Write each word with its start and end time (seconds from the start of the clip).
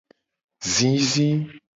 Zizi. 0.71 1.27